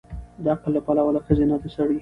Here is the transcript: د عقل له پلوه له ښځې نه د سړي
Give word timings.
د 0.43 0.45
عقل 0.53 0.71
له 0.75 0.81
پلوه 0.85 1.11
له 1.15 1.21
ښځې 1.25 1.45
نه 1.49 1.55
د 1.61 1.63
سړي 1.75 1.89